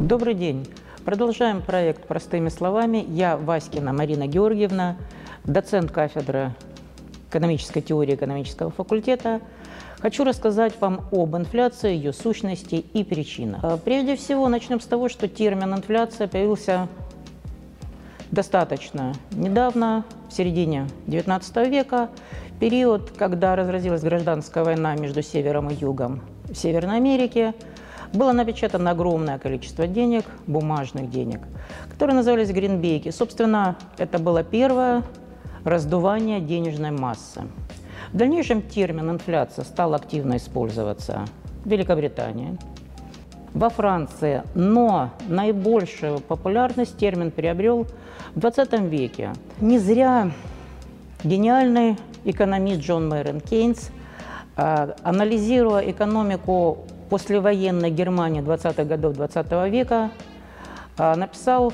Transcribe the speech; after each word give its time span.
Добрый 0.00 0.34
день. 0.34 0.64
Продолжаем 1.04 1.60
проект 1.60 2.06
«Простыми 2.06 2.50
словами». 2.50 3.04
Я 3.08 3.36
Васькина 3.36 3.92
Марина 3.92 4.28
Георгиевна, 4.28 4.96
доцент 5.42 5.90
кафедры 5.90 6.54
экономической 7.28 7.80
теории 7.80 8.14
экономического 8.14 8.70
факультета. 8.70 9.40
Хочу 9.98 10.22
рассказать 10.22 10.80
вам 10.80 11.00
об 11.10 11.36
инфляции, 11.36 11.96
ее 11.96 12.12
сущности 12.12 12.76
и 12.76 13.02
причинах. 13.02 13.64
Э, 13.64 13.76
Прежде 13.84 14.14
всего, 14.14 14.48
начнем 14.48 14.80
с 14.80 14.86
того, 14.86 15.08
что 15.08 15.26
термин 15.26 15.74
«инфляция» 15.74 16.28
появился 16.28 16.86
достаточно 18.30 19.14
недавно, 19.32 20.04
в 20.28 20.32
середине 20.32 20.86
XIX 21.08 21.68
века, 21.68 22.08
период, 22.60 23.10
когда 23.10 23.56
разразилась 23.56 24.02
гражданская 24.02 24.62
война 24.62 24.94
между 24.94 25.22
Севером 25.22 25.70
и 25.70 25.74
Югом 25.74 26.20
в 26.44 26.54
Северной 26.54 26.98
Америке, 26.98 27.52
было 28.12 28.32
напечатано 28.32 28.90
огромное 28.90 29.38
количество 29.38 29.86
денег, 29.86 30.24
бумажных 30.46 31.10
денег, 31.10 31.40
которые 31.90 32.16
назывались 32.16 32.50
гринбейки. 32.50 33.10
Собственно, 33.10 33.76
это 33.98 34.18
было 34.18 34.42
первое 34.42 35.02
раздувание 35.64 36.40
денежной 36.40 36.90
массы. 36.90 37.42
В 38.12 38.16
дальнейшем 38.16 38.62
термин 38.62 39.10
«инфляция» 39.10 39.64
стал 39.64 39.94
активно 39.94 40.38
использоваться 40.38 41.26
в 41.64 41.68
Великобритании, 41.68 42.56
во 43.52 43.68
Франции, 43.68 44.42
но 44.54 45.10
наибольшую 45.26 46.20
популярность 46.20 46.96
термин 46.96 47.30
приобрел 47.30 47.86
в 48.34 48.40
20 48.40 48.80
веке. 48.82 49.32
Не 49.60 49.78
зря 49.78 50.30
гениальный 51.24 51.96
экономист 52.24 52.80
Джон 52.80 53.08
Мэрон 53.08 53.40
Кейнс, 53.40 53.90
а, 54.56 54.94
анализируя 55.02 55.90
экономику 55.90 56.86
послевоенной 57.08 57.90
Германии 57.90 58.42
20-х 58.42 58.84
годов 58.84 59.14
20 59.14 59.46
-го 59.46 59.70
века, 59.70 60.10
а, 60.96 61.16
написал 61.16 61.72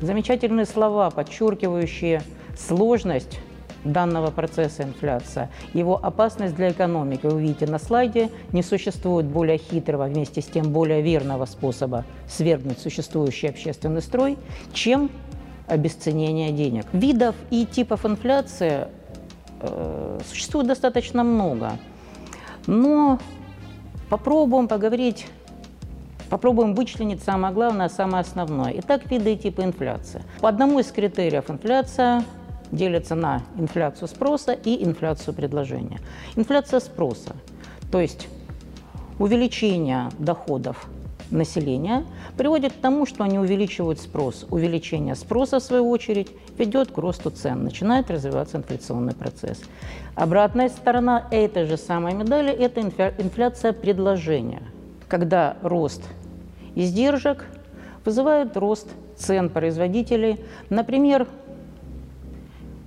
замечательные 0.00 0.66
слова, 0.66 1.10
подчеркивающие 1.10 2.22
сложность 2.58 3.40
данного 3.84 4.30
процесса 4.30 4.82
инфляции, 4.82 5.48
его 5.72 5.98
опасность 6.02 6.54
для 6.56 6.70
экономики. 6.70 7.26
Вы 7.26 7.42
видите 7.42 7.66
на 7.66 7.78
слайде, 7.78 8.30
не 8.52 8.62
существует 8.62 9.26
более 9.26 9.58
хитрого, 9.58 10.04
вместе 10.04 10.42
с 10.42 10.46
тем 10.46 10.72
более 10.72 11.02
верного 11.02 11.46
способа 11.46 12.04
свергнуть 12.28 12.78
существующий 12.78 13.48
общественный 13.48 14.02
строй, 14.02 14.36
чем 14.72 15.10
обесценение 15.66 16.50
денег. 16.50 16.86
Видов 16.92 17.34
и 17.50 17.66
типов 17.66 18.04
инфляции 18.04 18.88
э, 19.60 20.18
существует 20.28 20.66
достаточно 20.66 21.22
много, 21.22 21.72
но 22.66 23.18
попробуем 24.08 24.68
поговорить 24.68 25.26
Попробуем 26.30 26.74
вычленить 26.74 27.22
самое 27.22 27.54
главное, 27.54 27.88
самое 27.88 28.20
основное. 28.20 28.74
Итак, 28.78 29.10
виды 29.10 29.32
и 29.32 29.36
типы 29.38 29.62
инфляции. 29.62 30.22
По 30.40 30.50
одному 30.50 30.78
из 30.78 30.92
критериев 30.92 31.50
инфляция 31.50 32.22
делится 32.70 33.14
на 33.14 33.42
инфляцию 33.56 34.08
спроса 34.08 34.52
и 34.52 34.84
инфляцию 34.84 35.32
предложения. 35.34 36.00
Инфляция 36.36 36.80
спроса, 36.80 37.34
то 37.90 37.98
есть 37.98 38.28
увеличение 39.18 40.10
доходов 40.18 40.86
населения 41.30 42.04
приводит 42.36 42.72
к 42.72 42.76
тому, 42.76 43.06
что 43.06 43.24
они 43.24 43.38
увеличивают 43.38 44.00
спрос. 44.00 44.46
Увеличение 44.50 45.14
спроса, 45.14 45.60
в 45.60 45.62
свою 45.62 45.88
очередь, 45.90 46.28
ведет 46.56 46.90
к 46.90 46.98
росту 46.98 47.30
цен, 47.30 47.64
начинает 47.64 48.10
развиваться 48.10 48.56
инфляционный 48.56 49.14
процесс. 49.14 49.60
Обратная 50.14 50.68
сторона 50.68 51.26
этой 51.30 51.66
же 51.66 51.76
самой 51.76 52.14
медали– 52.14 52.50
это 52.58 52.80
инфляция 52.80 53.72
предложения, 53.72 54.62
когда 55.08 55.56
рост 55.62 56.02
издержек 56.74 57.44
вызывает 58.04 58.56
рост 58.56 58.88
цен 59.16 59.48
производителей. 59.50 60.40
Например, 60.70 61.26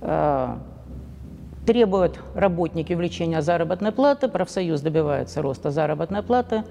Э, 0.02 0.56
требуют 1.64 2.18
работники 2.34 2.92
увеличения 2.92 3.40
заработной 3.40 3.92
платы, 3.92 4.26
профсоюз 4.26 4.80
добивается 4.80 5.42
роста 5.42 5.70
заработной 5.70 6.24
платы, 6.24 6.64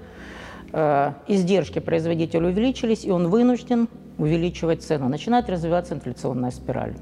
издержки 0.72 1.78
производителя 1.80 2.48
увеличились, 2.48 3.04
и 3.04 3.10
он 3.10 3.28
вынужден 3.28 3.88
увеличивать 4.18 4.82
цену. 4.82 5.08
Начинает 5.08 5.50
развиваться 5.50 5.94
инфляционная 5.94 6.50
спираль. 6.50 6.94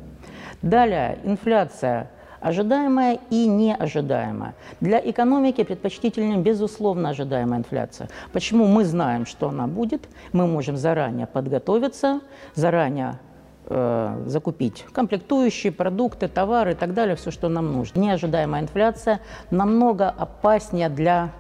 Далее, 0.62 1.19
инфляция 1.25 2.10
ожидаемая 2.41 3.19
и 3.30 3.47
неожидаемая. 3.47 4.54
Для 4.80 4.98
экономики 4.98 5.62
предпочтительнее, 5.62 6.38
безусловно, 6.38 7.10
ожидаемая 7.10 7.60
инфляция. 7.60 8.09
Почему 8.32 8.66
мы 8.66 8.84
знаем, 8.84 9.26
что 9.26 9.48
она 9.48 9.66
будет, 9.66 10.09
мы 10.32 10.47
можем 10.47 10.76
заранее 10.76 11.26
подготовиться, 11.26 12.20
заранее 12.54 13.19
э, 13.66 14.25
закупить 14.26 14.84
комплектующие, 14.92 15.72
продукты, 15.72 16.28
товары 16.28 16.72
и 16.72 16.75
так 16.75 16.94
далее, 16.94 17.16
все, 17.16 17.30
что 17.30 17.48
нам 17.48 17.72
нужно. 17.72 18.00
Неожидаемая 18.00 18.62
инфляция 18.62 19.20
намного 19.50 20.09
опаснее 20.09 20.88
для 20.88 21.32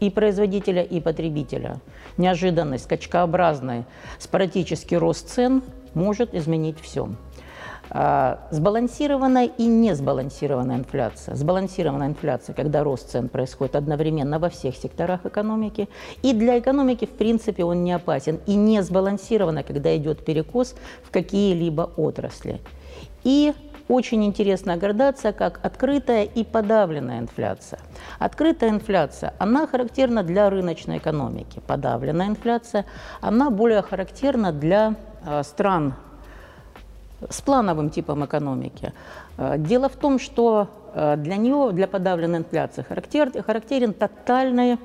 и 0.00 0.10
производителя, 0.10 0.82
и 0.82 1.00
потребителя. 1.00 1.80
Неожиданность, 2.16 2.84
скачкообразный, 2.84 3.84
спорадический 4.18 4.96
рост 4.96 5.28
цен 5.28 5.62
может 5.94 6.34
изменить 6.34 6.80
все. 6.80 7.08
А, 7.90 8.48
сбалансированная 8.50 9.46
и 9.46 9.66
несбалансированная 9.66 10.78
инфляция. 10.78 11.34
Сбалансированная 11.34 12.08
инфляция, 12.08 12.54
когда 12.54 12.82
рост 12.82 13.10
цен 13.10 13.28
происходит 13.28 13.76
одновременно 13.76 14.38
во 14.38 14.48
всех 14.48 14.76
секторах 14.76 15.26
экономики. 15.26 15.88
И 16.22 16.32
для 16.32 16.58
экономики, 16.58 17.04
в 17.04 17.10
принципе, 17.10 17.64
он 17.64 17.84
не 17.84 17.92
опасен. 17.92 18.40
И 18.46 18.54
не 18.54 18.82
сбалансированная, 18.82 19.62
когда 19.62 19.96
идет 19.96 20.24
перекос 20.24 20.74
в 21.02 21.10
какие-либо 21.10 21.90
отрасли. 21.96 22.60
И 23.22 23.52
очень 23.88 24.24
интересная 24.24 24.76
градация, 24.76 25.32
как 25.32 25.60
открытая 25.62 26.24
и 26.24 26.44
подавленная 26.44 27.18
инфляция. 27.18 27.78
Открытая 28.18 28.70
инфляция, 28.70 29.34
она 29.38 29.66
характерна 29.66 30.22
для 30.22 30.48
рыночной 30.50 30.98
экономики. 30.98 31.60
Подавленная 31.66 32.28
инфляция, 32.28 32.86
она 33.20 33.50
более 33.50 33.82
характерна 33.82 34.52
для 34.52 34.94
э, 35.24 35.42
стран 35.42 35.94
с 37.28 37.40
плановым 37.40 37.90
типом 37.90 38.24
экономики. 38.24 38.92
Э, 39.36 39.58
дело 39.58 39.88
в 39.88 39.96
том, 39.96 40.18
что 40.18 40.68
э, 40.94 41.16
для 41.16 41.36
нее, 41.36 41.70
для 41.72 41.86
подавленной 41.86 42.38
инфляции, 42.38 42.82
характер, 42.82 43.42
характерен 43.42 43.92
тотальный 43.92 44.78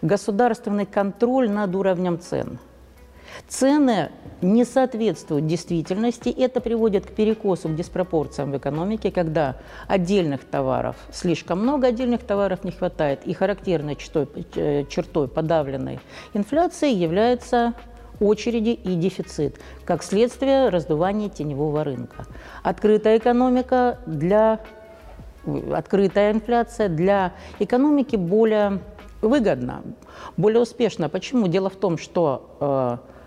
государственный 0.00 0.86
контроль 0.86 1.50
над 1.50 1.74
уровнем 1.74 2.18
цен. 2.18 2.58
Цены 3.48 4.10
не 4.42 4.64
соответствуют 4.64 5.46
действительности, 5.46 6.28
это 6.28 6.60
приводит 6.60 7.06
к 7.06 7.10
перекосу, 7.10 7.68
к 7.68 7.74
диспропорциям 7.74 8.52
в 8.52 8.56
экономике, 8.56 9.10
когда 9.10 9.56
отдельных 9.86 10.44
товаров 10.44 10.96
слишком 11.12 11.60
много, 11.60 11.88
отдельных 11.88 12.22
товаров 12.22 12.64
не 12.64 12.70
хватает. 12.70 13.20
И 13.24 13.32
характерной 13.32 13.96
чертой, 13.96 14.28
э, 14.54 14.84
чертой 14.84 15.28
подавленной 15.28 16.00
инфляции 16.34 16.92
является 16.92 17.74
очереди 18.20 18.70
и 18.70 18.94
дефицит, 18.94 19.60
как 19.84 20.02
следствие 20.02 20.68
раздувания 20.68 21.28
теневого 21.28 21.84
рынка. 21.84 22.26
Открытая 22.62 23.18
экономика 23.18 23.98
для 24.06 24.60
открытая 25.72 26.32
инфляция 26.32 26.88
для 26.88 27.32
экономики 27.58 28.16
более 28.16 28.80
выгодна, 29.22 29.82
более 30.36 30.60
успешна. 30.60 31.08
Почему? 31.08 31.48
Дело 31.48 31.70
в 31.70 31.76
том, 31.76 31.98
что 31.98 32.56
э, 32.60 33.17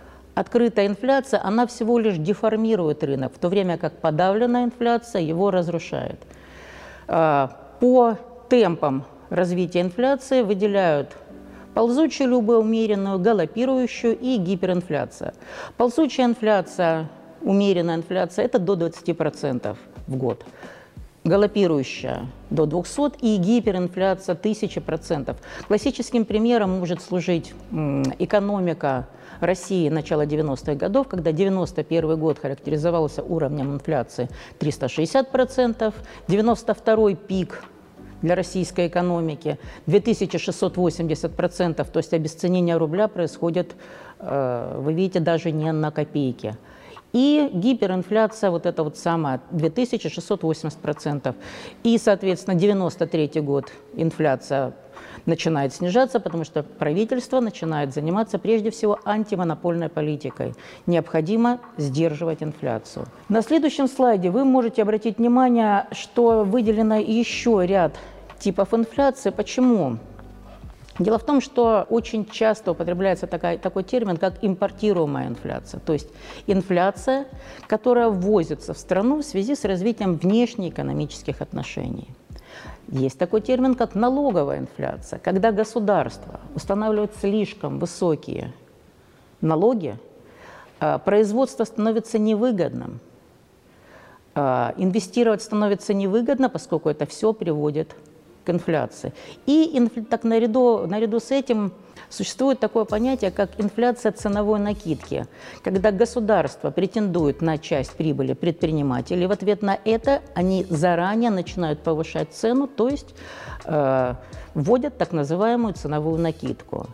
открытая 0.41 0.87
инфляция, 0.87 1.41
она 1.43 1.65
всего 1.67 1.99
лишь 1.99 2.17
деформирует 2.17 3.03
рынок, 3.03 3.33
в 3.33 3.39
то 3.39 3.47
время 3.47 3.77
как 3.77 3.93
подавленная 3.93 4.65
инфляция 4.65 5.21
его 5.21 5.51
разрушает. 5.51 6.19
Э, 7.07 7.47
по 7.79 8.17
темпам 8.49 9.05
развития 9.29 9.81
инфляции 9.81 10.41
выделяют 10.41 11.15
ползучую 11.73 12.29
любую 12.29 12.59
умеренную, 12.59 13.19
галопирующую 13.19 14.17
и 14.17 14.37
гиперинфляция. 14.37 15.33
Ползучая 15.77 16.27
инфляция, 16.27 17.09
умеренная 17.41 17.95
инфляция– 17.95 18.45
это 18.47 18.59
до 18.59 18.73
20% 18.73 19.77
в 20.07 20.15
год. 20.17 20.45
Галопирующая 21.23 22.25
до 22.49 22.65
200 22.65 23.19
и 23.21 23.37
гиперинфляция 23.37 24.35
1000%. 24.35 25.35
Классическим 25.67 26.25
примером 26.25 26.79
может 26.79 27.01
служить 27.01 27.53
экономика 28.19 29.07
России 29.41 29.89
начала 29.89 30.25
90-х 30.25 30.75
годов, 30.75 31.07
когда 31.07 31.31
91 31.31 32.19
год 32.19 32.39
характеризовался 32.39 33.23
уровнем 33.23 33.73
инфляции 33.73 34.29
360%, 34.59 35.93
92 36.27 37.13
пик 37.15 37.63
для 38.21 38.35
российской 38.35 38.87
экономики. 38.87 39.57
2680%, 39.87 41.91
то 41.91 41.97
есть 41.97 42.13
обесценение 42.13 42.77
рубля 42.77 43.07
происходит, 43.07 43.75
э, 44.19 44.79
вы 44.79 44.93
видите, 44.93 45.19
даже 45.19 45.51
не 45.51 45.71
на 45.71 45.91
копейки. 45.91 46.55
И 47.13 47.49
гиперинфляция, 47.53 48.51
вот 48.51 48.65
это 48.65 48.83
вот 48.83 48.97
самая, 48.97 49.41
2680%. 49.51 51.35
И, 51.83 51.97
соответственно, 51.97 52.55
93 52.55 53.41
год 53.41 53.71
инфляция 53.93 54.73
начинает 55.25 55.73
снижаться, 55.73 56.19
потому 56.19 56.43
что 56.43 56.63
правительство 56.63 57.39
начинает 57.39 57.93
заниматься 57.93 58.39
прежде 58.39 58.71
всего 58.71 58.99
антимонопольной 59.05 59.89
политикой. 59.89 60.53
Необходимо 60.87 61.59
сдерживать 61.77 62.41
инфляцию. 62.41 63.05
На 63.29 63.41
следующем 63.41 63.87
слайде 63.87 64.29
вы 64.29 64.45
можете 64.45 64.81
обратить 64.81 65.17
внимание, 65.17 65.87
что 65.91 66.43
выделено 66.43 66.95
еще 66.97 67.65
ряд 67.65 67.95
типов 68.39 68.73
инфляции. 68.73 69.29
Почему? 69.29 69.97
Дело 70.99 71.17
в 71.17 71.23
том, 71.23 71.41
что 71.41 71.85
очень 71.89 72.25
часто 72.25 72.71
употребляется 72.71 73.25
такая, 73.25 73.57
такой 73.57 73.83
термин, 73.83 74.17
как 74.17 74.35
импортируемая 74.41 75.27
инфляция, 75.27 75.79
то 75.79 75.93
есть 75.93 76.09
инфляция, 76.47 77.27
которая 77.67 78.09
ввозится 78.09 78.73
в 78.73 78.77
страну 78.77 79.17
в 79.17 79.23
связи 79.23 79.55
с 79.55 79.63
развитием 79.63 80.15
внешнеэкономических 80.15 81.41
отношений. 81.41 82.09
Есть 82.89 83.17
такой 83.17 83.39
термин, 83.39 83.75
как 83.75 83.95
налоговая 83.95 84.59
инфляция, 84.59 85.19
когда 85.19 85.53
государство 85.53 86.41
устанавливает 86.55 87.15
слишком 87.15 87.79
высокие 87.79 88.53
налоги, 89.39 89.97
а, 90.81 90.97
производство 90.97 91.63
становится 91.63 92.19
невыгодным, 92.19 92.99
а, 94.35 94.73
инвестировать 94.77 95.41
становится 95.41 95.93
невыгодно, 95.93 96.49
поскольку 96.49 96.89
это 96.89 97.05
все 97.05 97.31
приводит 97.31 97.93
к 97.93 98.10
инфляции. 98.49 99.13
И 99.45 99.89
так 100.09 100.23
наряду, 100.23 100.85
наряду 100.87 101.19
с 101.19 101.31
этим 101.31 101.73
существует 102.09 102.59
такое 102.59 102.85
понятие, 102.85 103.31
как 103.31 103.51
инфляция 103.57 104.11
ценовой 104.11 104.59
накидки, 104.59 105.27
когда 105.63 105.91
государство 105.91 106.71
претендует 106.71 107.41
на 107.41 107.57
часть 107.57 107.91
прибыли 107.93 108.33
предпринимателей, 108.33 109.27
в 109.27 109.31
ответ 109.31 109.61
на 109.61 109.77
это 109.85 110.21
они 110.33 110.65
заранее 110.69 111.31
начинают 111.31 111.81
повышать 111.81 112.33
цену, 112.33 112.67
то 112.67 112.89
есть 112.89 113.15
э, 113.65 114.15
вводят 114.53 114.97
так 114.97 115.11
называемую 115.11 115.73
ценовую 115.73 116.19
накидку. 116.19 116.87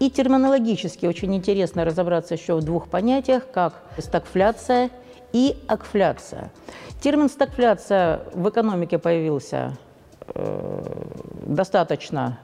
И 0.00 0.10
терминологически 0.10 1.06
очень 1.06 1.34
интересно 1.34 1.84
разобраться 1.84 2.34
еще 2.34 2.56
в 2.56 2.64
двух 2.64 2.88
понятиях, 2.88 3.44
как 3.52 3.82
стагфляция 3.98 4.90
и 5.32 5.56
акфляция. 5.66 6.50
Термин 7.00 7.28
стагфляция 7.28 8.22
в 8.34 8.48
экономике 8.48 8.98
появился 8.98 9.76
достаточно 11.46 12.38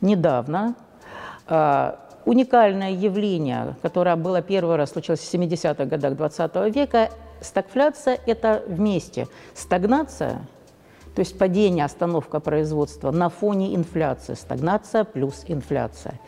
недавно. 0.00 0.74
А, 1.46 1.98
уникальное 2.24 2.90
явление, 2.90 3.76
которое 3.82 4.16
было 4.16 4.42
первый 4.42 4.76
раз, 4.76 4.90
случилось 4.90 5.20
в 5.20 5.34
70-х 5.34 5.84
годах 5.84 6.16
20 6.16 6.74
века, 6.74 7.10
стагфляция– 7.40 8.18
это 8.26 8.62
вместе 8.66 9.28
стагнация, 9.54 10.46
то 11.14 11.20
есть 11.20 11.38
падение, 11.38 11.84
остановка 11.84 12.40
производства 12.40 13.10
на 13.10 13.30
фоне 13.30 13.74
инфляции, 13.74 14.34
стагнация 14.34 15.04
плюс 15.04 15.44
инфляция. 15.46 16.20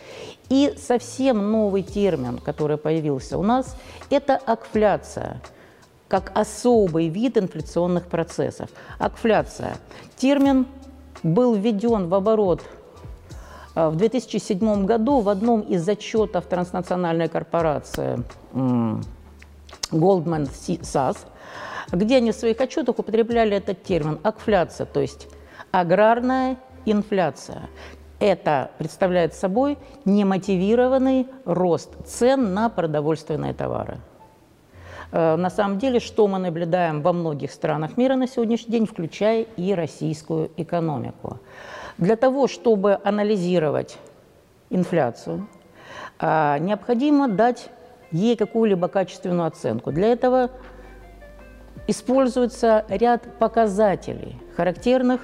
И 0.48 0.74
совсем 0.78 1.50
новый 1.50 1.82
термин, 1.82 2.38
который 2.38 2.78
появился 2.78 3.36
у 3.36 3.42
нас, 3.42 3.76
это 4.08 4.36
акфляция 4.36 5.42
как 6.08 6.32
особый 6.34 7.08
вид 7.08 7.36
инфляционных 7.36 8.06
процессов. 8.06 8.70
Акфляция– 8.98 9.76
термин 10.16 10.66
был 11.22 11.54
введен 11.54 12.08
в 12.08 12.14
оборот 12.14 12.62
э, 13.74 13.88
в 13.88 13.96
2007 13.96 14.84
году 14.84 15.20
в 15.20 15.28
одном 15.28 15.60
из 15.60 15.88
отчетов 15.88 16.46
транснациональной 16.46 17.28
корпорации 17.28 18.22
Goldman 19.90 20.48
Sachs, 20.50 21.18
где 21.92 22.16
они 22.16 22.32
в 22.32 22.34
своих 22.34 22.60
отчетах 22.60 22.98
употребляли 22.98 23.56
этот 23.56 23.82
термин 23.82 24.18
«акфляция», 24.22 24.86
то 24.86 25.00
есть 25.00 25.28
аграрная 25.70 26.56
инфляция. 26.84 27.68
Это 28.20 28.72
представляет 28.78 29.34
собой 29.34 29.78
немотивированный 30.04 31.28
рост 31.44 31.90
цен 32.04 32.52
на 32.52 32.68
продовольственные 32.68 33.54
товары. 33.54 33.98
Э, 35.10 35.36
на 35.36 35.50
самом 35.50 35.78
деле, 35.78 36.00
что 36.00 36.26
мы 36.28 36.38
наблюдаем 36.38 37.02
во 37.02 37.12
многих 37.12 37.52
странах 37.52 37.96
мира 37.96 38.14
на 38.16 38.26
сегодняшний 38.26 38.72
день, 38.72 38.86
включая 38.86 39.42
и 39.56 39.74
российскую 39.74 40.50
экономику. 40.56 41.38
Для 41.96 42.16
того, 42.16 42.46
чтобы 42.46 42.98
анализировать 43.04 43.98
инфляцию, 44.70 45.46
э, 46.20 46.58
необходимо 46.60 47.28
дать 47.28 47.70
ей 48.10 48.36
какую-либо 48.36 48.88
качественную 48.88 49.46
оценку. 49.46 49.92
Для 49.92 50.08
этого 50.08 50.50
используется 51.86 52.84
ряд 52.88 53.38
показателей, 53.38 54.36
характерных 54.56 55.20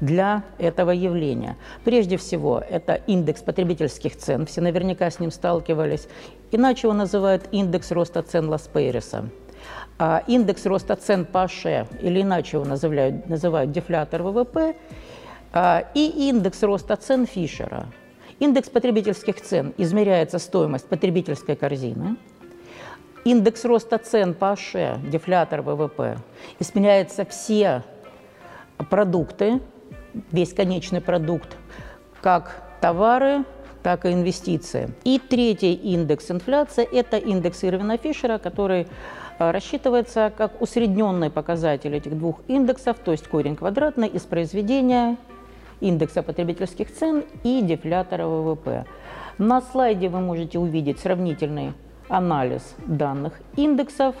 для 0.00 0.44
этого 0.58 0.90
явления. 0.90 1.56
Прежде 1.84 2.16
всего, 2.16 2.62
это 2.68 2.94
индекс 3.06 3.42
потребительских 3.42 4.16
цен, 4.16 4.46
все 4.46 4.60
наверняка 4.60 5.10
с 5.10 5.20
ним 5.20 5.30
сталкивались. 5.30 6.08
Иначе 6.50 6.86
его 6.88 6.94
называют 6.94 7.48
индекс 7.52 7.90
роста 7.92 8.22
цен 8.22 8.48
Лас-Пейреса. 8.48 9.28
А 9.98 10.24
индекс 10.26 10.64
роста 10.66 10.96
цен 10.96 11.26
Паше, 11.26 11.86
или 12.00 12.22
иначе 12.22 12.56
его 12.56 12.66
называют, 12.66 13.28
называют 13.28 13.72
дефлятор 13.72 14.22
ВВП, 14.22 14.74
а, 15.52 15.84
и 15.94 16.28
индекс 16.28 16.62
роста 16.62 16.96
цен 16.96 17.26
Фишера. 17.26 17.86
Индекс 18.38 18.70
потребительских 18.70 19.40
цен 19.42 19.74
измеряется 19.76 20.38
стоимость 20.38 20.88
потребительской 20.88 21.56
корзины. 21.56 22.16
Индекс 23.24 23.66
роста 23.66 23.98
цен 23.98 24.32
по 24.32 24.56
дефлятор 24.56 25.60
ВВП, 25.60 26.16
измеряются 26.58 27.26
все 27.26 27.82
продукты, 28.88 29.60
весь 30.32 30.52
конечный 30.52 31.00
продукт, 31.00 31.56
как 32.20 32.62
товары, 32.80 33.44
так 33.82 34.04
и 34.04 34.12
инвестиции. 34.12 34.90
И 35.04 35.18
третий 35.18 35.74
индекс 35.74 36.30
инфляции– 36.30 36.84
это 36.92 37.16
индекс 37.16 37.64
Ирвина 37.64 37.96
Фишера, 37.96 38.38
который 38.38 38.86
э, 39.38 39.50
рассчитывается 39.50 40.32
как 40.36 40.60
усредненный 40.60 41.30
показатель 41.30 41.94
этих 41.94 42.18
двух 42.18 42.40
индексов, 42.48 42.98
то 43.04 43.12
есть 43.12 43.26
корень 43.28 43.56
квадратный 43.56 44.08
из 44.08 44.22
произведения 44.22 45.16
индекса 45.80 46.22
потребительских 46.22 46.92
цен 46.94 47.24
и 47.42 47.62
дефлятора 47.62 48.26
ВВП. 48.26 48.84
На 49.38 49.62
слайде 49.62 50.08
вы 50.08 50.20
можете 50.20 50.58
увидеть 50.58 51.00
сравнительный 51.00 51.72
анализ 52.08 52.74
данных 52.86 53.40
индексов. 53.56 54.14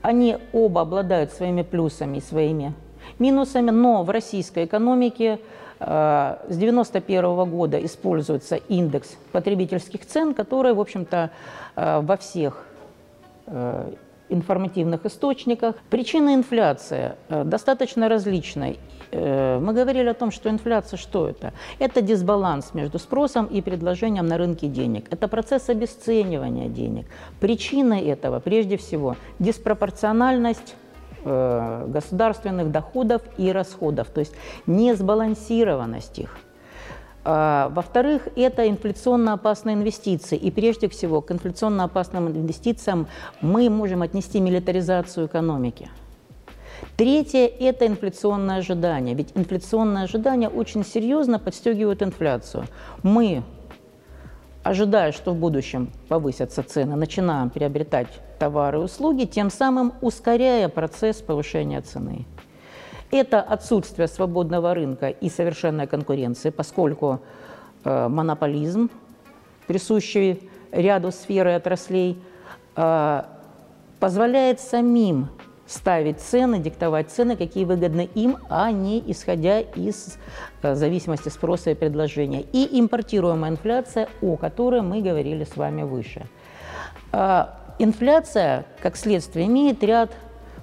Они 0.00 0.38
оба 0.52 0.82
обладают 0.82 1.32
своими 1.32 1.62
плюсами 1.62 2.18
и 2.18 2.22
своими 2.22 2.72
минусами, 3.18 3.70
но 3.70 4.02
в 4.02 4.10
российской 4.10 4.64
экономике 4.64 5.40
э, 5.80 6.36
с 6.48 6.56
1991 6.56 7.50
года 7.50 7.84
используется 7.84 8.56
индекс 8.56 9.16
потребительских 9.32 10.06
цен, 10.06 10.34
который, 10.34 10.74
в 10.74 10.80
общем-то, 10.80 11.30
э, 11.76 12.00
во 12.00 12.16
всех 12.16 12.66
э, 13.46 13.92
информативных 14.28 15.06
источниках. 15.06 15.76
Причины 15.88 16.34
инфляции 16.34 17.12
достаточно 17.28 18.08
различны. 18.08 18.76
Мы 19.12 19.72
говорили 19.72 20.08
о 20.08 20.14
том, 20.14 20.32
что 20.32 20.50
инфляция 20.50 20.96
что 20.96 21.28
это? 21.28 21.52
Это 21.78 22.02
дисбаланс 22.02 22.74
между 22.74 22.98
спросом 22.98 23.46
и 23.46 23.60
предложением 23.60 24.26
на 24.26 24.36
рынке 24.36 24.66
денег. 24.66 25.06
Это 25.12 25.28
процесс 25.28 25.68
обесценивания 25.68 26.68
денег. 26.68 27.06
Причиной 27.38 28.00
этого, 28.00 28.40
прежде 28.40 28.76
всего, 28.76 29.14
диспропорциональность 29.38 30.74
Э, 31.28 31.86
государственных 31.88 32.70
доходов 32.70 33.20
и 33.36 33.50
расходов, 33.50 34.06
то 34.10 34.20
есть 34.20 34.32
несбалансированность 34.68 36.20
их. 36.20 36.38
А, 37.24 37.68
во-вторых, 37.70 38.28
это 38.36 38.68
инфляционно 38.68 39.32
опасные 39.32 39.74
инвестиции. 39.74 40.38
И 40.38 40.52
прежде 40.52 40.88
всего 40.88 41.20
к 41.22 41.32
инфляционно 41.32 41.82
опасным 41.82 42.28
инвестициям 42.28 43.08
мы 43.40 43.68
можем 43.68 44.02
отнести 44.02 44.38
милитаризацию 44.38 45.26
экономики. 45.26 45.90
Третье– 46.96 47.50
это 47.58 47.88
инфляционное 47.88 48.58
ожидание. 48.58 49.16
Ведь 49.16 49.32
инфляционное 49.34 50.04
ожидание 50.04 50.48
очень 50.48 50.84
серьезно 50.84 51.40
подстегивает 51.40 52.04
инфляцию. 52.04 52.66
Мы 53.02 53.42
ожидая, 54.66 55.12
что 55.12 55.32
в 55.32 55.36
будущем 55.36 55.90
повысятся 56.08 56.62
цены, 56.64 56.96
начинаем 56.96 57.50
приобретать 57.50 58.08
товары 58.40 58.78
и 58.78 58.82
услуги, 58.82 59.24
тем 59.24 59.48
самым 59.48 59.92
ускоряя 60.00 60.68
процесс 60.68 61.22
повышения 61.22 61.80
цены. 61.80 62.26
Это 63.12 63.40
отсутствие 63.40 64.08
свободного 64.08 64.74
рынка 64.74 65.08
и 65.08 65.28
совершенной 65.28 65.86
конкуренции, 65.86 66.50
поскольку 66.50 67.20
э, 67.84 68.08
монополизм, 68.08 68.90
присущий 69.68 70.50
ряду 70.72 71.12
сфер 71.12 71.46
и 71.46 71.52
отраслей, 71.52 72.18
э, 72.74 73.22
позволяет 74.00 74.58
самим 74.58 75.28
ставить 75.66 76.20
цены, 76.20 76.58
диктовать 76.58 77.10
цены, 77.10 77.36
какие 77.36 77.64
выгодны 77.64 78.08
им, 78.14 78.38
а 78.48 78.70
не 78.70 79.02
исходя 79.10 79.60
из 79.60 80.18
э, 80.62 80.74
зависимости 80.74 81.28
спроса 81.28 81.70
и 81.70 81.74
предложения. 81.74 82.42
И 82.52 82.80
импортируемая 82.80 83.50
инфляция, 83.50 84.08
о 84.22 84.36
которой 84.36 84.82
мы 84.82 85.02
говорили 85.02 85.44
с 85.44 85.56
вами 85.56 85.82
выше. 85.82 86.26
А, 87.12 87.74
инфляция, 87.78 88.66
как 88.80 88.96
следствие, 88.96 89.46
имеет 89.46 89.82
ряд 89.82 90.10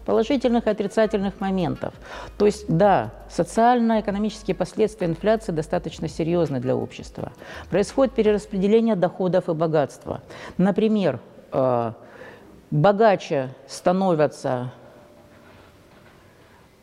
положительных 0.05 0.67
и 0.67 0.69
отрицательных 0.69 1.39
моментов. 1.39 1.93
То 2.37 2.45
есть, 2.45 2.65
да, 2.67 3.11
социально-экономические 3.29 4.55
последствия 4.55 5.07
инфляции 5.07 5.51
достаточно 5.51 6.09
серьезны 6.09 6.59
для 6.59 6.75
общества. 6.75 7.31
Происходит 7.69 8.13
перераспределение 8.13 8.95
доходов 8.95 9.49
и 9.49 9.53
богатства. 9.53 10.21
Например, 10.57 11.19
э, 11.51 11.91
богаче 12.71 13.49
становятся 13.67 14.71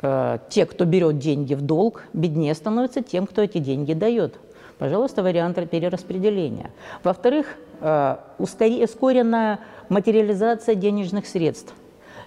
те, 0.00 0.66
кто 0.66 0.84
берет 0.84 1.18
деньги 1.18 1.54
в 1.54 1.60
долг, 1.60 2.04
беднее 2.12 2.54
становится 2.54 3.02
тем, 3.02 3.26
кто 3.26 3.42
эти 3.42 3.58
деньги 3.58 3.92
дает. 3.92 4.38
Пожалуйста, 4.78 5.22
вариант 5.22 5.56
перераспределения. 5.68 6.70
Во-вторых, 7.04 7.56
э, 7.80 8.16
ускоренная 8.38 9.58
материализация 9.90 10.74
денежных 10.74 11.26
средств 11.26 11.74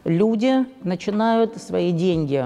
люди 0.03 0.65
начинают 0.83 1.57
свои 1.57 1.91
деньги 1.91 2.45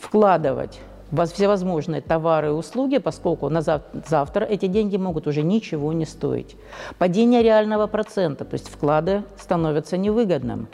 вкладывать 0.00 0.80
в 1.10 1.26
всевозможные 1.26 2.00
товары 2.00 2.48
и 2.48 2.50
услуги, 2.52 2.98
поскольку 2.98 3.48
на 3.48 3.60
завтра 3.60 4.44
эти 4.44 4.66
деньги 4.66 4.96
могут 4.96 5.26
уже 5.26 5.42
ничего 5.42 5.92
не 5.92 6.06
стоить. 6.06 6.56
Падение 6.98 7.42
реального 7.42 7.86
процента, 7.86 8.44
то 8.44 8.54
есть 8.54 8.70
вклады 8.70 9.24
становятся 9.38 9.96
невыгодным. 9.96 10.68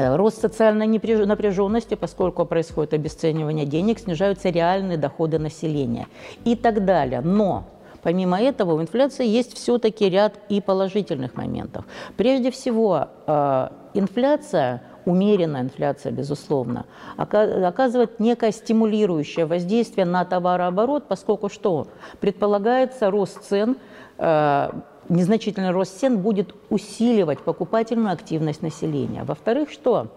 Э, 0.00 0.16
рост 0.16 0.40
социальной 0.40 0.86
напряженности, 0.86 1.94
поскольку 1.94 2.46
происходит 2.46 2.94
обесценивание 2.94 3.66
денег, 3.66 3.98
снижаются 3.98 4.48
реальные 4.48 4.96
доходы 4.96 5.38
населения 5.38 6.06
и 6.44 6.56
так 6.56 6.84
далее. 6.84 7.20
Но 7.20 7.64
Помимо 8.02 8.40
этого, 8.40 8.72
у 8.72 8.80
инфляции 8.80 9.26
есть 9.26 9.54
все-таки 9.54 10.08
ряд 10.08 10.32
и 10.48 10.62
положительных 10.62 11.34
моментов. 11.34 11.84
Прежде 12.16 12.50
всего, 12.50 13.08
э, 13.26 13.68
инфляция 13.92 14.80
умеренная 15.04 15.62
инфляция, 15.62 16.12
безусловно, 16.12 16.86
оказывает 17.18 18.18
некое 18.20 18.52
стимулирующее 18.52 19.44
воздействие 19.44 20.06
на 20.06 20.24
товарооборот, 20.24 21.08
поскольку 21.08 21.50
что? 21.50 21.88
Предполагается 22.20 23.10
рост 23.10 23.42
цен, 23.42 23.76
э, 24.16 24.70
незначительный 25.10 25.70
рост 25.70 25.98
цен 26.00 26.18
будет 26.18 26.54
усиливать 26.70 27.40
покупательную 27.40 28.12
активность 28.12 28.62
населения. 28.62 29.24
Во-вторых, 29.24 29.70
что? 29.70 30.08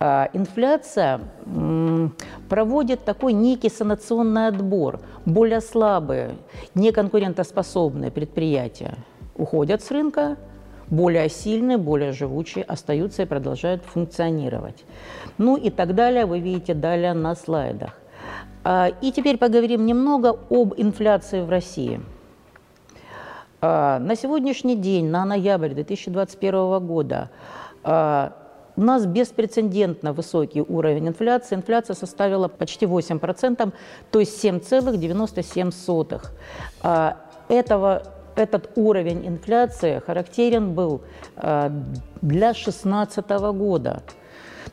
А, 0.00 0.28
инфляция 0.32 1.20
проводит 2.48 3.04
такой 3.04 3.32
некий 3.32 3.70
санационный 3.70 4.46
отбор. 4.46 5.00
Более 5.24 5.60
слабые, 5.60 6.36
неконкурентоспособные 6.74 8.10
предприятия 8.12 8.94
уходят 9.36 9.82
с 9.82 9.90
рынка, 9.90 10.36
более 10.88 11.28
сильные, 11.28 11.76
более 11.78 12.12
живучие 12.12 12.64
остаются 12.64 13.22
и 13.22 13.26
продолжают 13.26 13.82
функционировать. 13.82 14.84
Ну 15.36 15.56
и 15.56 15.70
так 15.70 15.94
далее, 15.94 16.26
вы 16.26 16.38
видите 16.38 16.74
далее 16.74 17.12
на 17.12 17.34
слайдах. 17.34 17.98
А, 18.64 18.88
и 19.00 19.10
теперь 19.10 19.36
поговорим 19.36 19.84
немного 19.84 20.38
об 20.50 20.74
инфляции 20.76 21.40
в 21.40 21.50
России. 21.50 22.00
А, 23.60 23.98
на 23.98 24.16
сегодняшний 24.16 24.76
день, 24.76 25.06
на 25.06 25.24
ноябрь 25.24 25.74
2021 25.74 26.78
года, 26.86 27.30
у 28.78 28.80
нас 28.80 29.06
беспрецедентно 29.06 30.12
высокий 30.12 30.62
уровень 30.62 31.08
инфляции. 31.08 31.56
Инфляция 31.56 31.94
составила 31.94 32.46
почти 32.46 32.86
8%, 32.86 33.72
то 34.12 34.20
есть 34.20 34.44
7,97%. 34.44 36.20
А, 36.82 37.16
этого, 37.48 38.04
этот 38.36 38.70
уровень 38.76 39.26
инфляции 39.26 40.00
характерен 40.06 40.74
был 40.74 41.00
а, 41.36 41.72
для 42.22 42.52
2016 42.52 43.28
года. 43.30 44.02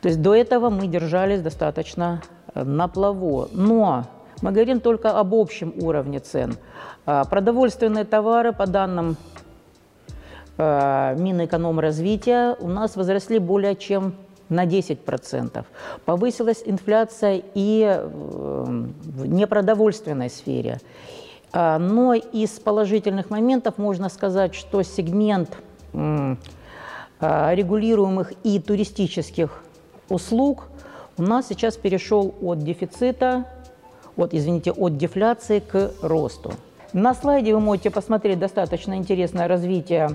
То 0.00 0.08
есть 0.08 0.22
до 0.22 0.36
этого 0.36 0.70
мы 0.70 0.86
держались 0.86 1.40
достаточно 1.40 2.22
э, 2.54 2.62
на 2.62 2.86
плаву. 2.86 3.48
Но 3.52 4.04
мы 4.42 4.52
говорим 4.52 4.80
только 4.80 5.18
об 5.18 5.34
общем 5.34 5.72
уровне 5.80 6.20
цен. 6.20 6.56
А, 7.04 7.24
продовольственные 7.24 8.04
товары, 8.04 8.52
по 8.52 8.66
данным 8.66 9.16
Э, 10.58 11.14
Минэкономразвития 11.18 12.56
у 12.60 12.68
нас 12.68 12.96
возросли 12.96 13.38
более 13.38 13.76
чем 13.76 14.14
на 14.48 14.64
10%. 14.64 15.64
Повысилась 16.04 16.62
инфляция 16.64 17.42
и 17.54 17.84
э, 17.84 18.08
в 18.08 19.26
непродовольственной 19.26 20.30
сфере. 20.30 20.80
А, 21.52 21.78
но 21.78 22.14
из 22.14 22.50
положительных 22.50 23.28
моментов 23.30 23.76
можно 23.76 24.08
сказать, 24.08 24.54
что 24.54 24.82
сегмент 24.82 25.56
а, 25.92 27.54
регулируемых 27.54 28.32
и 28.44 28.60
туристических 28.60 29.62
услуг 30.08 30.68
у 31.18 31.22
нас 31.22 31.48
сейчас 31.48 31.76
перешел 31.76 32.34
от 32.42 32.58
дефицита, 32.58 33.46
от, 34.16 34.34
извините, 34.34 34.72
от 34.72 34.96
дефляции 34.96 35.60
к 35.60 35.92
росту. 36.02 36.52
На 36.92 37.14
слайде 37.14 37.54
вы 37.54 37.60
можете 37.60 37.90
посмотреть 37.90 38.38
достаточно 38.38 38.94
интересное 38.94 39.48
развитие 39.48 40.10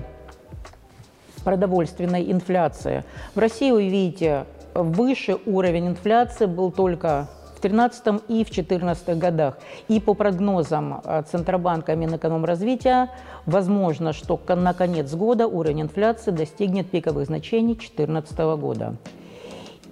продовольственной 1.44 2.30
инфляции. 2.30 3.04
В 3.34 3.38
России, 3.38 3.70
вы 3.70 3.88
видите, 3.88 4.46
выше 4.74 5.38
уровень 5.46 5.88
инфляции 5.88 6.46
был 6.46 6.70
только 6.70 7.28
в 7.56 7.60
2013 7.60 8.06
и 8.28 8.44
в 8.44 8.50
2014 8.50 9.18
годах. 9.18 9.58
И 9.88 10.00
по 10.00 10.14
прогнозам 10.14 11.00
э, 11.04 11.22
Центробанка 11.30 11.94
Минэкономразвития, 11.94 13.10
возможно, 13.46 14.12
что 14.12 14.40
на 14.48 14.74
конец 14.74 15.14
года 15.14 15.46
уровень 15.46 15.82
инфляции 15.82 16.30
достигнет 16.30 16.90
пиковых 16.90 17.26
значений 17.26 17.74
2014 17.74 18.38
года. 18.58 18.96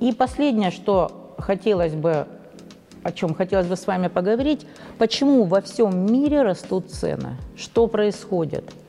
И 0.00 0.12
последнее, 0.12 0.70
что 0.70 1.34
хотелось 1.38 1.94
бы 1.94 2.26
о 3.02 3.12
чем 3.12 3.34
хотелось 3.34 3.66
бы 3.66 3.76
с 3.76 3.86
вами 3.86 4.08
поговорить, 4.08 4.66
почему 4.98 5.44
во 5.44 5.60
всем 5.60 6.12
мире 6.12 6.42
растут 6.42 6.90
цены, 6.90 7.36
что 7.56 7.86
происходит– 7.86 8.64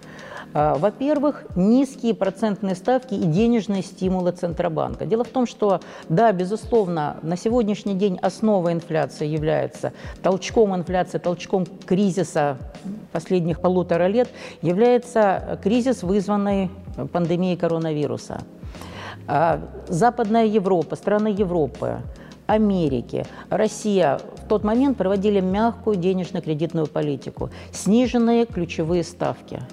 а, 0.53 0.75
во-первых, 0.75 1.45
низкие 1.55 2.13
процентные 2.13 2.75
ставки 2.75 3.13
и 3.13 3.23
денежные 3.23 3.81
стимулы 3.83 4.31
Центробанка. 4.31 5.05
Дело 5.05 5.23
в 5.23 5.29
том, 5.29 5.45
что, 5.47 5.79
да, 6.09 6.31
безусловно, 6.33 7.17
на 7.21 7.37
сегодняшний 7.37 7.93
день 7.93 8.17
основа 8.21 8.73
инфляции 8.73 9.27
является 9.27 9.93
толчком 10.21 10.75
инфляции, 10.75 11.19
толчком 11.19 11.65
кризиса 11.85 12.57
последних 13.13 13.61
полутора 13.61 14.07
лет 14.07 14.29
является 14.61 15.59
кризис, 15.63 16.03
вызванный 16.03 16.69
пандемией 17.13 17.55
коронавируса. 17.55 18.41
А, 19.27 19.61
Западная 19.87 20.45
Европа, 20.45 20.97
страны 20.97 21.29
Европы, 21.29 22.01
Америки, 22.51 23.25
Россия 23.49 24.19
в 24.37 24.47
тот 24.47 24.63
момент 24.63 24.97
проводили 24.97 25.39
мягкую 25.39 25.95
денежно-кредитную 25.95 26.87
политику, 26.87 27.49
сниженные 27.71 28.45
ключевые 28.45 29.03
ставки– 29.03 29.61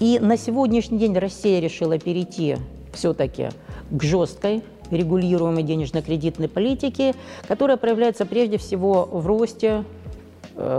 и 0.00 0.18
на 0.18 0.38
сегодняшний 0.38 0.98
день 0.98 1.16
Россия 1.18 1.60
решила 1.60 1.98
перейти 1.98 2.56
все-таки 2.94 3.50
к 3.90 4.02
жесткой 4.02 4.62
регулируемой 4.90 5.62
денежно-кредитной 5.62 6.48
политике, 6.48 7.14
которая 7.46 7.76
проявляется 7.76 8.24
прежде 8.24 8.56
всего 8.56 9.04
в 9.04 9.26
росте 9.26 9.84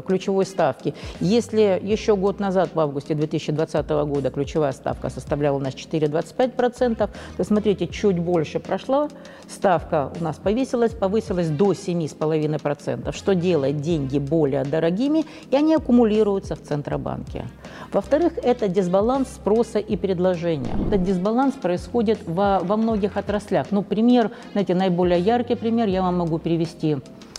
ключевой 0.05 0.45
ставки. 0.45 0.93
Если 1.19 1.79
еще 1.81 2.15
год 2.15 2.39
назад, 2.39 2.69
в 2.73 2.79
августе 2.79 3.15
2020 3.15 3.89
года, 3.89 4.29
ключевая 4.29 4.71
ставка 4.71 5.09
составляла 5.09 5.57
у 5.57 5.59
нас 5.59 5.73
4,25%, 5.73 7.09
то 7.37 7.43
смотрите, 7.43 7.87
чуть 7.87 8.19
больше 8.19 8.59
прошла, 8.59 9.09
ставка 9.47 10.11
у 10.19 10.23
нас 10.23 10.37
повысилась, 10.37 10.91
повысилась 10.93 11.49
до 11.49 11.73
7,5%, 11.73 13.15
что 13.15 13.35
делает 13.35 13.77
деньги 13.77 14.19
более 14.19 14.63
дорогими, 14.63 15.25
и 15.49 15.55
они 15.55 15.75
аккумулируются 15.75 16.55
в 16.55 16.61
Центробанке. 16.61 17.45
Во-вторых, 17.91 18.33
это 18.41 18.67
дисбаланс 18.67 19.29
спроса 19.29 19.79
и 19.79 19.95
предложения. 19.97 20.75
Этот 20.87 21.03
дисбаланс 21.03 21.55
происходит 21.55 22.19
во, 22.25 22.59
во 22.59 22.77
многих 22.77 23.17
отраслях. 23.17 23.67
Ну, 23.71 23.81
пример, 23.81 24.31
знаете, 24.53 24.75
наиболее 24.75 25.19
яркий 25.19 25.55
пример 25.55 25.87
я 25.87 26.01
вам 26.01 26.17
могу 26.17 26.37
привести. 26.37 26.97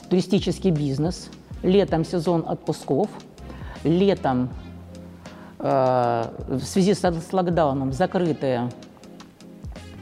Туристический 0.08 0.70
бизнес– 0.70 1.30
летом 1.62 2.04
сезон 2.04 2.44
отпусков, 2.46 3.08
летом 3.84 4.50
э, 5.58 6.24
в 6.48 6.62
связи 6.62 6.94
с, 6.94 7.02
с 7.02 7.32
локдауном 7.32 7.92
закрытые 7.92 8.70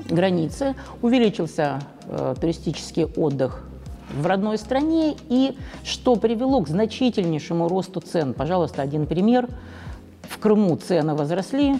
границы, 0.09 0.75
увеличился 1.02 1.81
э, 2.07 2.35
туристический 2.40 3.05
отдых 3.05 3.64
в 4.12 4.26
родной 4.26 4.59
стране 4.59 5.17
и 5.29 5.57
что 5.85 6.17
привело 6.17 6.62
к 6.62 6.69
значительнейшему 6.69 7.69
росту 7.69 8.00
цен. 8.00 8.35
Пожалуйста, 8.35 8.83
один 8.83 9.07
пример. 9.07 9.49
В 10.23 10.38
Крыму 10.38 10.76
цены 10.76 11.14
возросли 11.14 11.75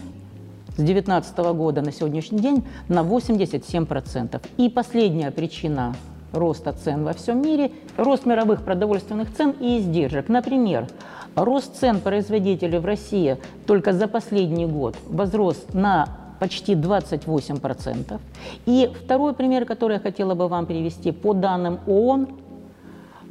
с 0.73 0.83
2019 0.83 1.39
года 1.55 1.83
на 1.83 1.93
сегодняшний 1.93 2.39
день 2.39 2.65
на 2.89 3.01
87%. 3.01 4.41
И 4.57 4.69
последняя 4.69 5.31
причина 5.31 5.95
роста 6.33 6.73
цен 6.73 7.05
во 7.05 7.13
всем 7.13 7.43
мире, 7.43 7.73
рост 7.97 8.27
мировых 8.27 8.63
продовольственных 8.65 9.33
цен 9.35 9.55
и 9.61 9.79
издержек. 9.79 10.29
Например, 10.29 10.87
рост 11.35 11.77
цен 11.77 12.01
производителей 12.01 12.79
в 12.79 12.85
России 12.85 13.37
только 13.67 13.93
за 13.93 14.09
последний 14.09 14.67
год 14.67 14.97
возрос 15.09 15.65
на 15.73 16.09
почти 16.39 16.75
28%. 16.75 18.19
И 18.67 18.91
второй 19.05 19.35
пример, 19.35 19.67
который 19.67 19.95
я 19.95 20.01
хотела 20.01 20.35
бы 20.35 20.49
вам 20.49 20.67
привести, 20.67 21.13
по 21.13 21.35
данным 21.35 21.81
ООН, 21.87 22.29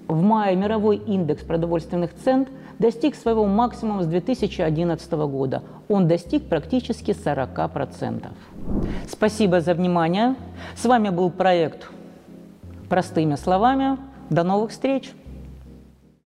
в 0.08 0.22
мае 0.22 0.56
мировой 0.56 0.98
индекс 0.98 1.44
продовольственных 1.44 2.12
цен 2.24 2.48
достиг 2.79 3.15
своего 3.15 3.46
максимума 3.46 4.03
с 4.03 4.08
2011 4.08 5.12
года. 5.12 5.62
Он 5.88 6.08
достиг 6.08 6.48
практически 6.48 7.12
40%. 7.12 8.27
Спасибо 9.08 9.62
за 9.62 9.74
внимание. 9.74 10.36
С 10.75 10.86
вами 10.86 11.10
был 11.10 11.29
проект 11.29 11.89
«Простыми 12.89 13.36
словами». 13.36 13.98
До 14.29 14.43
новых 14.43 14.72
встреч! 14.72 15.12